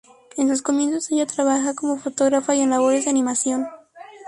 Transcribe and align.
En 0.35 0.49
sus 0.49 0.63
comienzos 0.63 1.11
ella 1.11 1.27
trabajó 1.27 1.75
como 1.75 1.99
fotógrafa 1.99 2.55
y 2.55 2.61
en 2.61 2.71
labores 2.71 3.03
de 3.05 3.11
animación. 3.11 3.67